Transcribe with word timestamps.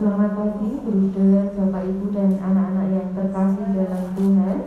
Selamat 0.00 0.32
pagi, 0.32 0.80
Bruder, 0.80 1.52
Bapak 1.52 1.84
Ibu 1.84 2.08
dan 2.16 2.40
anak-anak 2.40 2.88
yang 2.88 3.08
terkasih 3.12 3.68
dalam 3.76 4.04
Tuhan. 4.16 4.58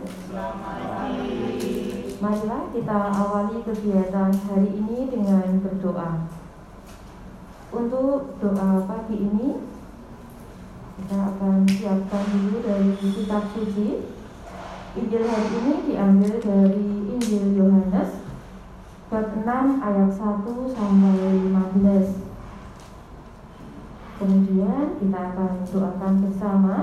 Marilah 2.22 2.62
kita 2.70 2.98
awali 3.10 3.58
kegiatan 3.66 4.30
hari 4.30 4.70
ini 4.78 5.10
dengan 5.10 5.58
berdoa. 5.58 6.30
Untuk 7.74 8.38
doa 8.38 8.86
pagi 8.86 9.16
ini, 9.26 9.58
kita 11.02 11.18
akan 11.18 11.66
siapkan 11.66 12.24
dulu 12.30 12.62
dari 12.62 12.94
kitab 12.94 13.50
suci. 13.58 14.06
Injil 14.94 15.24
hari 15.26 15.50
ini 15.50 15.72
diambil 15.90 16.32
dari 16.38 17.10
Injil 17.10 17.58
Yohanes 17.58 18.22
bab 19.10 19.34
6 19.34 19.82
ayat 19.82 20.10
1 20.14 20.78
sampai 20.78 21.18
15. 21.42 22.23
Kemudian 24.14 24.94
kita 25.02 25.20
akan 25.34 25.66
doakan 25.66 26.12
bersama 26.22 26.74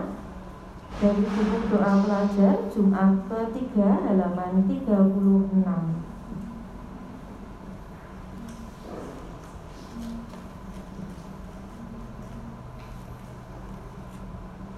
dari 0.99 1.23
buku 1.23 1.71
doa 1.71 2.03
pelajar 2.03 2.67
Jumat 2.67 3.23
ketiga 3.31 4.03
halaman 4.03 4.67
36. 4.67 4.91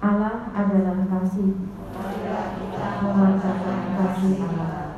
Allah 0.04 0.36
adalah 0.54 0.98
kasih. 1.10 1.52
Memancarkan 3.02 3.80
kasih 3.98 4.34
Allah. 4.46 4.94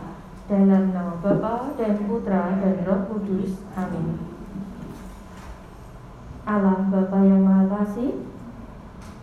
Dalam 0.46 0.84
nama 0.91 1.13
Bapa 1.24 1.74
dan 1.80 2.04
Putra 2.04 2.60
dan 2.60 2.84
Roh 2.84 3.02
Kudus. 3.08 3.63
Amin. 3.80 4.35
Allah 6.45 6.77
Bapa 6.94 7.26
yang 7.26 7.41
Maha 7.41 7.66
Kasih, 7.66 8.22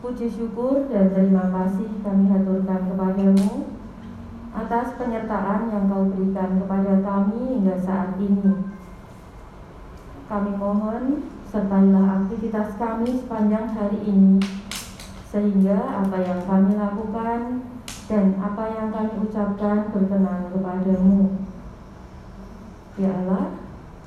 puji 0.02 0.26
syukur 0.26 0.90
dan 0.90 1.14
terima 1.14 1.46
kasih 1.54 1.86
kami 2.02 2.26
haturkan 2.26 2.90
kepadamu 2.90 3.70
atas 4.50 4.98
penyertaan 4.98 5.70
yang 5.70 5.86
kau 5.86 6.10
berikan 6.10 6.58
kepada 6.58 6.98
kami 6.98 7.62
hingga 7.62 7.78
saat 7.78 8.18
ini. 8.18 8.66
Kami 10.26 10.52
mohon 10.58 11.22
sertailah 11.46 12.26
aktivitas 12.26 12.74
kami 12.74 13.22
sepanjang 13.22 13.70
hari 13.70 14.02
ini, 14.02 14.42
sehingga 15.30 15.78
apa 15.78 16.18
yang 16.26 16.42
kami 16.42 16.74
lakukan 16.74 17.62
dan 18.10 18.34
apa 18.42 18.64
yang 18.66 18.90
kami 18.90 19.30
ucapkan 19.30 19.94
berkenan 19.94 20.50
kepadamu. 20.50 21.38
Ya 22.98 23.14
Allah, 23.14 23.54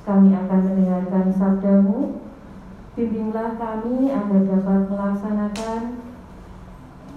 kami 0.04 0.36
akan 0.36 0.60
mendengarkan 0.68 1.26
sabdamu 1.32 2.25
Bimbinglah 2.96 3.60
kami 3.60 4.08
agar 4.08 4.40
dapat 4.48 4.88
melaksanakan 4.88 6.00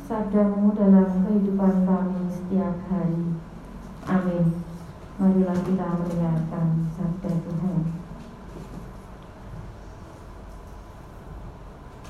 sabdamu 0.03 0.75
dalam 0.75 1.23
kehidupan 1.23 1.88
kami 1.88 2.27
setiap 2.27 2.75
hari. 2.91 3.39
Amin. 4.03 4.59
Marilah 5.16 5.55
kita 5.63 5.88
mendengarkan 6.03 6.83
sabda 6.91 7.31
Tuhan. 7.31 7.95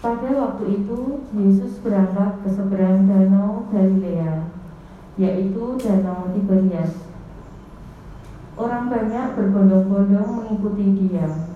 Pada 0.02 0.30
waktu 0.34 0.66
itu, 0.74 1.30
Yesus 1.38 1.78
berangkat 1.86 2.42
ke 2.42 2.50
seberang 2.50 3.06
danau 3.06 3.70
Galilea, 3.70 4.50
yaitu 5.22 5.78
danau 5.78 6.34
Tiberias. 6.34 7.06
Orang 8.58 8.90
banyak 8.90 9.38
berbondong-bondong 9.38 10.30
mengikuti 10.42 11.06
dia 11.06 11.49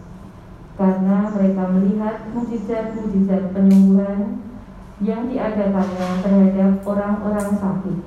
karena 0.73 1.29
mereka 1.29 1.63
melihat 1.69 2.15
mujizat-mujizat 2.33 3.53
penyembuhan 3.53 4.41
yang 5.01 5.29
diadakannya 5.29 6.09
terhadap 6.25 6.71
orang-orang 6.81 7.49
sakit. 7.59 7.99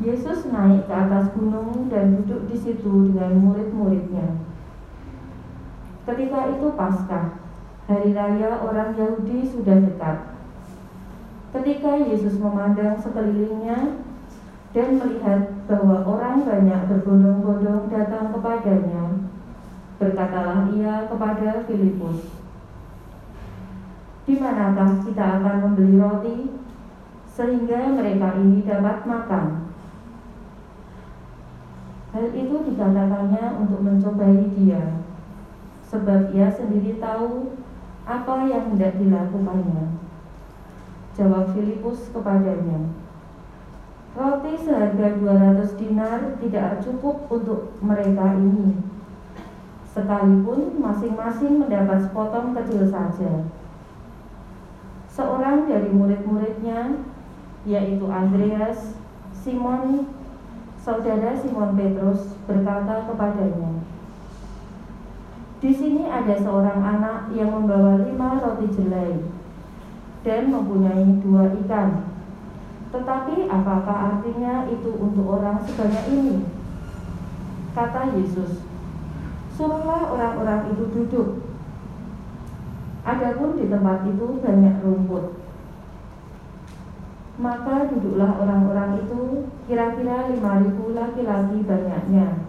Yesus 0.00 0.48
naik 0.48 0.88
ke 0.88 0.94
atas 0.96 1.28
gunung 1.36 1.92
dan 1.92 2.16
duduk 2.16 2.48
di 2.48 2.56
situ 2.56 3.12
dengan 3.12 3.36
murid-muridnya. 3.36 4.40
Ketika 6.08 6.56
itu 6.56 6.72
Paskah, 6.72 7.36
hari 7.84 8.16
raya 8.16 8.64
orang 8.64 8.96
Yahudi 8.96 9.44
sudah 9.44 9.76
dekat. 9.76 10.18
Ketika 11.52 12.00
Yesus 12.00 12.40
memandang 12.40 12.96
sekelilingnya 12.96 14.00
dan 14.72 14.88
melihat 14.96 15.52
bahwa 15.68 16.00
orang 16.06 16.48
banyak 16.48 16.80
berbondong-bondong 16.88 17.90
datang 17.92 18.32
kepadanya, 18.32 18.99
Berkatalah 20.00 20.72
ia 20.72 21.04
kepada 21.12 21.60
Filipus, 21.68 22.24
di 24.24 24.40
manakah 24.40 25.04
kita 25.04 25.44
akan 25.44 25.56
membeli 25.60 26.00
roti 26.00 26.38
sehingga 27.28 27.92
mereka 27.92 28.32
ini 28.40 28.64
dapat 28.64 29.04
makan? 29.04 29.68
Hal 32.16 32.32
itu 32.32 32.56
dikatakannya 32.64 33.44
untuk 33.60 33.84
mencobai 33.84 34.48
dia, 34.56 35.04
sebab 35.84 36.32
ia 36.32 36.48
sendiri 36.48 36.96
tahu 36.96 37.60
apa 38.08 38.48
yang 38.48 38.72
hendak 38.72 38.96
dilakukannya. 38.96 40.00
Jawab 41.12 41.52
Filipus 41.52 42.08
kepadanya, 42.08 42.88
Roti 44.16 44.56
seharga 44.64 45.06
200 45.20 45.76
dinar 45.76 46.40
tidak 46.40 46.80
cukup 46.80 47.28
untuk 47.28 47.76
mereka 47.84 48.32
ini 48.32 48.80
sekalipun 49.90 50.78
masing-masing 50.78 51.66
mendapat 51.66 52.06
sepotong 52.06 52.54
kecil 52.54 52.86
saja. 52.86 53.50
Seorang 55.10 55.66
dari 55.66 55.90
murid-muridnya, 55.90 57.02
yaitu 57.66 58.06
Andreas, 58.06 58.94
Simon, 59.34 60.06
saudara 60.78 61.34
Simon 61.34 61.74
Petrus, 61.74 62.38
berkata 62.46 63.10
kepadanya, 63.10 63.82
di 65.60 65.76
sini 65.76 66.08
ada 66.08 66.40
seorang 66.40 66.80
anak 66.80 67.36
yang 67.36 67.52
membawa 67.52 68.00
lima 68.00 68.40
roti 68.40 68.64
jelai 68.72 69.20
dan 70.24 70.48
mempunyai 70.48 71.20
dua 71.20 71.52
ikan. 71.66 72.08
Tetapi 72.90 73.44
apakah 73.44 73.96
artinya 74.16 74.64
itu 74.72 74.88
untuk 74.96 75.28
orang 75.28 75.60
sebanyak 75.68 76.04
ini? 76.16 76.36
Kata 77.76 78.16
Yesus, 78.16 78.69
Suruhlah 79.60 80.08
orang-orang 80.16 80.72
itu 80.72 80.88
duduk. 80.88 81.28
Adapun 83.04 83.60
di 83.60 83.68
tempat 83.68 84.08
itu 84.08 84.40
banyak 84.40 84.80
rumput. 84.80 85.36
Maka 87.36 87.92
duduklah 87.92 88.40
orang-orang 88.40 89.04
itu 89.04 89.52
kira-kira 89.68 90.32
lima 90.32 90.64
ribu 90.64 90.96
laki-laki 90.96 91.60
banyaknya. 91.60 92.40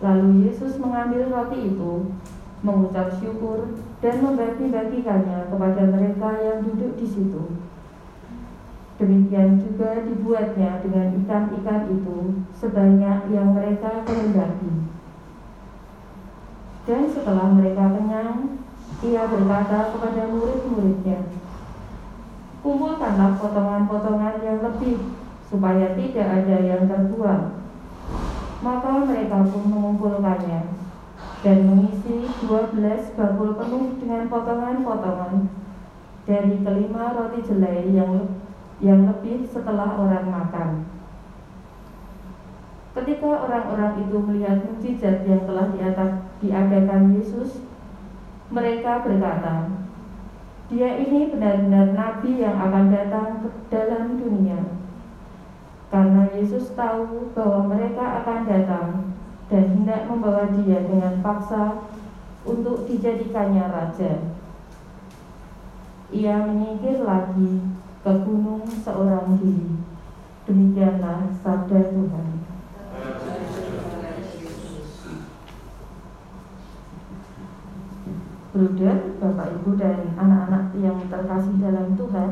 Lalu 0.00 0.48
Yesus 0.48 0.80
mengambil 0.80 1.28
roti 1.28 1.68
itu, 1.68 2.16
mengucap 2.64 3.12
syukur, 3.20 3.76
dan 4.00 4.24
membagi-bagikannya 4.24 5.52
kepada 5.52 5.82
mereka 5.84 6.28
yang 6.40 6.64
duduk 6.64 6.96
di 6.96 7.04
situ. 7.04 7.60
Demikian 8.96 9.60
juga 9.60 10.00
dibuatnya 10.00 10.80
dengan 10.80 11.12
ikan-ikan 11.20 11.92
itu 11.92 12.40
sebanyak 12.56 13.28
yang 13.36 13.52
mereka 13.52 14.00
kehendaki. 14.08 14.89
Dan 16.88 17.08
setelah 17.12 17.52
mereka 17.52 17.92
kenyang, 17.92 18.60
ia 19.04 19.28
berkata 19.28 19.92
kepada 19.92 20.22
murid-muridnya, 20.32 21.20
Kumpulkanlah 22.60 23.40
potongan-potongan 23.40 24.36
yang 24.44 24.60
lebih, 24.60 25.16
supaya 25.48 25.96
tidak 25.96 26.28
ada 26.28 26.56
yang 26.60 26.84
terbuang. 26.84 27.56
Maka 28.60 28.90
mereka 29.08 29.48
pun 29.48 29.64
mengumpulkannya, 29.72 30.68
dan 31.40 31.58
mengisi 31.64 32.28
dua 32.44 32.68
belas 32.68 33.16
bakul 33.16 33.56
penuh 33.56 33.96
dengan 33.96 34.28
potongan-potongan 34.28 35.48
dari 36.28 36.60
kelima 36.60 37.16
roti 37.16 37.40
jelai 37.48 37.88
yang, 37.96 38.28
yang 38.84 39.08
lebih 39.08 39.48
setelah 39.48 39.96
orang 39.96 40.28
makan. 40.28 40.70
Ketika 42.92 43.48
orang-orang 43.48 44.04
itu 44.04 44.16
melihat 44.20 44.60
mujizat 44.68 45.24
yang 45.24 45.48
telah 45.48 45.72
diadakan 46.40 47.14
Yesus, 47.20 47.60
mereka 48.50 49.04
berkata, 49.04 49.70
"Dia 50.72 50.98
ini 50.98 51.30
benar-benar 51.30 51.94
nabi 51.94 52.40
yang 52.40 52.56
akan 52.56 52.90
datang 52.90 53.28
ke 53.44 53.48
dalam 53.68 54.18
dunia." 54.18 54.58
Karena 55.90 56.30
Yesus 56.34 56.72
tahu 56.74 57.34
bahwa 57.34 57.70
mereka 57.74 58.22
akan 58.22 58.46
datang 58.46 58.88
dan 59.50 59.64
hendak 59.74 60.06
membawa 60.06 60.46
dia 60.54 60.86
dengan 60.86 61.18
paksa 61.18 61.82
untuk 62.46 62.86
dijadikannya 62.86 63.66
raja. 63.66 64.22
Ia 66.10 66.46
menyingkir 66.46 67.02
lagi 67.02 67.62
ke 68.00 68.12
gunung 68.24 68.64
seorang 68.66 69.36
diri. 69.38 69.82
Demikianlah 70.46 71.30
sabda 71.42 71.90
Tuhan. 71.90 72.39
Bruder, 78.50 79.14
Bapak 79.22 79.46
Ibu 79.62 79.78
dan 79.78 80.10
anak-anak 80.18 80.74
yang 80.82 80.98
terkasih 81.06 81.54
dalam 81.62 81.94
Tuhan 81.94 82.30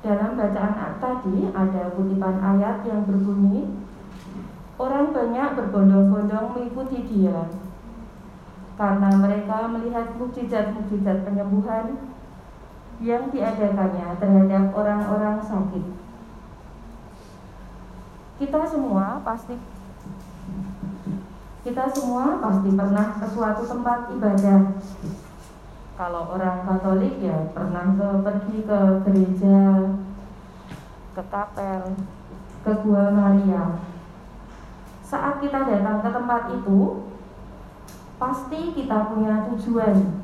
Dalam 0.00 0.30
bacaan 0.34 0.98
tadi 0.98 1.36
ada 1.54 1.82
kutipan 1.94 2.36
ayat 2.42 2.82
yang 2.82 3.06
berbunyi 3.06 3.70
Orang 4.80 5.14
banyak 5.14 5.54
berbondong-bondong 5.54 6.56
mengikuti 6.56 6.98
dia 7.06 7.46
Karena 8.74 9.08
mereka 9.14 9.70
melihat 9.70 10.18
mukjizat-mukjizat 10.18 11.22
penyembuhan 11.22 12.10
yang 13.00 13.32
diadakannya 13.32 14.20
terhadap 14.20 14.76
orang-orang 14.76 15.40
sakit. 15.40 15.84
Kita 18.36 18.60
semua 18.68 19.24
pasti 19.24 19.56
kita 21.60 21.84
semua 21.92 22.40
pasti 22.40 22.72
pernah 22.72 23.20
ke 23.20 23.26
suatu 23.28 23.62
tempat 23.68 24.08
ibadah. 24.16 24.60
Kalau 26.00 26.22
orang 26.32 26.64
Katolik 26.64 27.20
ya 27.20 27.52
pernah 27.52 27.92
ke 27.92 28.08
pergi 28.24 28.56
ke 28.64 28.80
gereja, 29.04 29.60
ke 31.12 31.22
kapel, 31.28 31.82
ke 32.64 32.72
gua 32.80 33.12
Maria. 33.12 33.76
Saat 35.04 35.44
kita 35.44 35.68
datang 35.68 36.00
ke 36.00 36.08
tempat 36.08 36.42
itu, 36.56 37.04
pasti 38.16 38.72
kita 38.72 39.12
punya 39.12 39.44
tujuan 39.52 40.20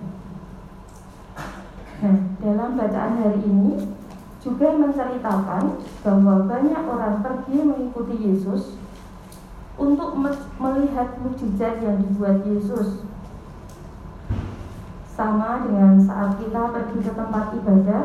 Nah, 1.96 2.16
dalam 2.44 2.76
bacaan 2.76 3.24
hari 3.24 3.40
ini 3.40 3.88
juga 4.44 4.68
menceritakan 4.76 5.80
bahwa 6.04 6.34
banyak 6.44 6.82
orang 6.84 7.24
pergi 7.24 7.56
mengikuti 7.64 8.16
Yesus 8.20 8.76
untuk 9.76 10.16
melihat 10.56 11.20
mukjizat 11.20 11.84
yang 11.84 12.00
dibuat 12.00 12.40
Yesus. 12.48 13.04
Sama 15.12 15.64
dengan 15.64 16.00
saat 16.00 16.36
kita 16.40 16.72
pergi 16.72 16.98
ke 17.04 17.12
tempat 17.12 17.46
ibadah, 17.56 18.04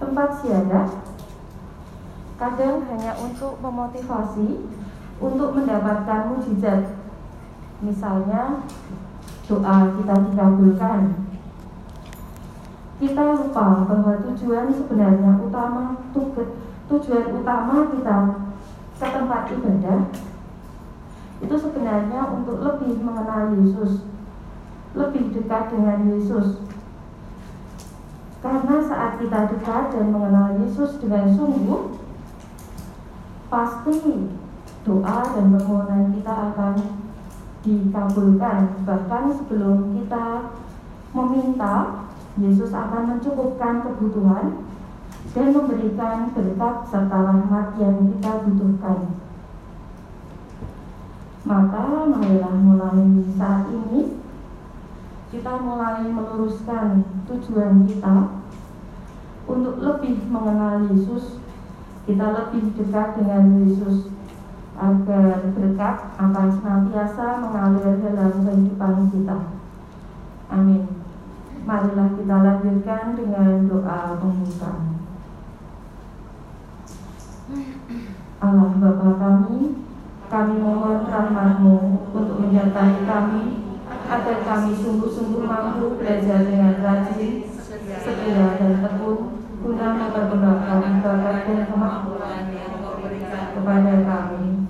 tempat 0.00 0.28
siadah, 0.40 0.88
kadang 2.40 2.84
hanya 2.88 3.12
untuk 3.20 3.60
memotivasi 3.60 4.68
untuk 5.20 5.50
mendapatkan 5.56 6.32
mukjizat. 6.32 6.92
Misalnya, 7.84 8.64
doa 9.44 9.76
kita 9.92 10.14
dikabulkan, 10.32 11.00
kita 13.00 13.24
lupa 13.36 13.84
bahwa 13.84 14.12
tujuan 14.24 14.72
sebenarnya 14.72 15.36
utama 15.36 16.00
tujuan 16.88 17.26
utama 17.42 17.76
kita 17.92 18.18
ke 18.94 19.06
tempat 19.10 19.42
ibadah 19.50 20.00
itu 21.42 21.54
sebenarnya 21.58 22.30
untuk 22.30 22.62
lebih 22.62 23.02
mengenal 23.02 23.54
Yesus, 23.58 24.06
lebih 24.94 25.34
dekat 25.34 25.74
dengan 25.74 26.06
Yesus. 26.14 26.62
Karena 28.44 28.76
saat 28.84 29.16
kita 29.18 29.48
dekat 29.56 29.84
dan 29.96 30.12
mengenal 30.12 30.60
Yesus 30.60 31.00
dengan 31.00 31.32
sungguh, 31.32 31.96
pasti 33.48 34.28
doa 34.84 35.18
dan 35.32 35.46
permohonan 35.56 36.12
kita 36.12 36.52
akan 36.52 36.74
dikabulkan. 37.64 38.84
Bahkan 38.84 39.24
sebelum 39.40 39.96
kita 39.96 40.52
meminta, 41.16 42.04
Yesus 42.36 42.74
akan 42.74 43.16
mencukupkan 43.16 43.80
kebutuhan 43.80 44.60
dan 45.32 45.46
memberikan 45.56 46.28
berkat 46.36 46.74
serta 46.92 47.18
rahmat 47.24 47.80
yang 47.80 48.12
kita 48.12 48.32
butuhkan. 48.44 49.23
Maka 51.44 52.08
marilah 52.08 52.56
mulai 52.56 53.04
saat 53.36 53.68
ini 53.68 54.16
kita 55.28 55.60
mulai 55.60 56.08
meluruskan 56.08 57.04
tujuan 57.28 57.84
kita 57.84 58.44
untuk 59.44 59.76
lebih 59.76 60.24
mengenal 60.32 60.88
Yesus, 60.88 61.36
kita 62.08 62.32
lebih 62.32 62.72
dekat 62.80 63.20
dengan 63.20 63.60
Yesus 63.60 64.08
agar 64.74 65.52
berkat 65.52 65.96
akan 66.16 66.48
senantiasa 66.48 67.26
mengalir 67.44 67.94
dalam 68.00 68.34
kehidupan 68.40 68.94
kita. 69.12 69.38
Amin. 70.48 70.82
Marilah 71.64 72.08
kita 72.16 72.36
lanjutkan 72.40 73.04
dengan 73.16 73.68
doa 73.68 74.16
pembuka. 74.16 74.72
Allah 78.44 78.70
Bapa 78.76 79.10
kami, 79.16 79.83
kami 80.34 80.58
mohon 80.58 81.06
rahmatmu 81.06 82.10
untuk 82.10 82.42
menyertai 82.42 83.06
kami 83.06 83.70
agar 84.10 84.42
kami 84.42 84.74
sungguh-sungguh 84.74 85.46
mampu 85.46 85.94
belajar 85.94 86.42
dengan 86.42 86.74
rajin, 86.82 87.46
setia 87.78 88.58
dan 88.58 88.82
tekun 88.82 89.46
guna 89.62 89.86
memperkembangkan 89.94 91.06
bakat 91.06 91.36
dan 91.46 91.60
kemampuan 91.70 92.50
yang 92.50 92.82
kau 92.82 92.98
berikan 92.98 93.54
kepada 93.54 93.94
kami. 94.02 94.66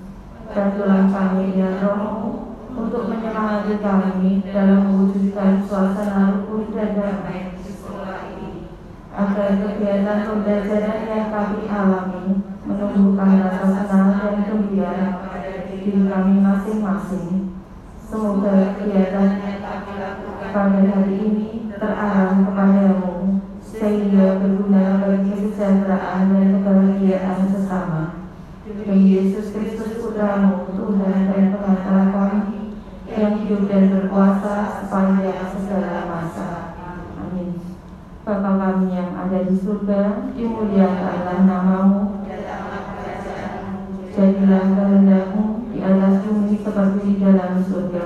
Bantulah 0.53 1.09
kami 1.09 1.41
dengan 1.57 1.81
rohmu 1.81 2.31
untuk 2.77 3.09
menyemangati 3.09 3.81
kami 3.81 4.45
dalam 4.45 4.85
mewujudkan 4.85 5.65
suasana 5.65 6.45
rukun 6.45 6.77
dan 6.77 6.93
damai 6.93 7.57
di 7.57 7.73
sekolah 7.73 8.21
ini 8.37 8.69
agar 9.17 9.49
kegiatan 9.57 10.29
pembelajaran 10.29 10.99
yang 11.09 11.27
kami 11.33 11.59
alami 11.65 12.25
menumbuhkan 12.69 13.41
rasa 13.41 13.67
senang 13.89 14.13
dan 14.21 14.35
gembira 14.45 15.25
diri 15.85 16.09
kami 16.09 16.41
masing-masing. 16.41 17.53
Semoga 18.01 18.73
kegiatan 18.73 19.37
yang 19.37 19.61
kami 19.61 19.93
lakukan 20.01 20.49
pada 20.49 20.81
hari 20.81 21.15
ini 21.21 21.69
terarah 21.69 22.33
kepadamu 22.41 23.13
sehingga 23.61 24.41
berguna 24.41 25.05
bagi 25.05 25.29
kesejahteraan 25.29 26.33
dan 26.33 26.47
kebahagiaan 26.57 27.39
sesama. 27.53 28.01
Demi 28.65 29.13
Yesus 29.13 29.53
Kristus 29.53 30.01
Putramu, 30.01 30.73
Tuhan 30.73 31.29
dan 31.29 31.53
Pengantar 31.53 32.01
kami, 32.09 32.65
yang 33.05 33.37
hidup 33.45 33.69
dan 33.69 33.93
berkuasa 33.93 34.81
sepanjang 34.81 35.53
segala 35.53 36.09
masa. 36.09 36.49
Amin. 37.21 37.61
Bapa 38.25 38.51
kami 38.57 38.89
yang 38.97 39.13
ada 39.13 39.45
di 39.45 39.53
surga, 39.53 40.33
dimuliakanlah 40.33 41.45
namamu, 41.45 42.25
jadilah 44.15 44.63
kehendakmu 44.73 45.69
di 45.69 45.79
atas 45.83 46.25
bumi 46.25 46.55
seperti 46.57 46.99
di 47.03 47.13
dalam 47.21 47.61
surga. 47.61 48.05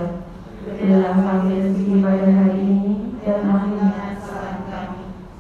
Berilah 0.66 1.16
kami 1.16 1.62
rezeki 1.64 1.96
pada 2.04 2.28
hari 2.36 2.60
ini 2.60 2.94
dan 3.24 3.48
ampuni 3.48 3.88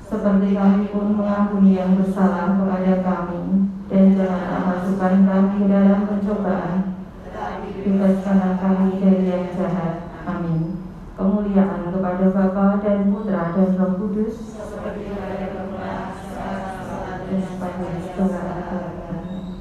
seperti 0.09 0.57
kami 0.57 0.89
pun 0.89 1.13
mengampuni 1.13 1.77
yang 1.77 1.93
bersalah 1.93 2.57
kepada 2.57 2.93
kami 3.05 3.69
dan 3.89 4.17
jangan 4.17 4.61
masukkan 4.65 5.15
kami 5.21 5.69
dalam 5.69 5.99
pencobaan 6.09 6.97
bebaskanlah 7.83 8.53
kami 8.61 8.99
dari 9.01 9.25
yang 9.31 9.47
jahat. 9.55 10.11
Amin. 10.27 10.77
Kemuliaan 11.17 11.91
kepada 11.91 12.25
Bapa 12.31 12.79
dan 13.59 13.75
Roh 13.75 13.91
Kudus. 13.99 14.35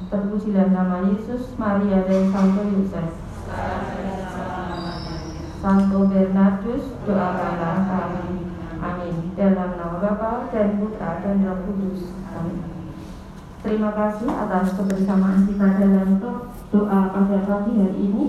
Terpujilah 0.09 0.67
nama 0.73 1.03
Yesus, 1.11 1.53
Maria 1.59 2.07
dan 2.07 2.23
Santo 2.31 2.63
Yosef. 2.63 3.09
Santo 5.59 5.99
Bernardus, 6.07 6.83
doakanlah 7.03 7.77
kami. 7.83 8.47
Amin. 8.79 9.15
Dalam 9.35 9.75
nama 9.75 9.99
Bapa 9.99 10.47
dan 10.55 10.79
Putra 10.79 11.19
dan 11.19 11.43
Roh 11.43 11.59
Kudus. 11.67 12.15
Amin. 12.39 12.63
Terima 13.59 13.91
kasih 13.91 14.31
atas 14.31 14.79
kebersamaan 14.79 15.43
kita 15.43 15.67
dalam 15.75 16.23
doa 16.71 16.99
pada 17.11 17.37
pagi 17.43 17.73
hari 17.75 17.99
ini. 17.99 18.25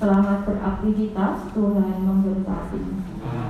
Selamat 0.00 0.48
beraktivitas, 0.48 1.52
Tuhan 1.52 1.96
memberkati. 2.00 2.80
Amin. 3.20 3.45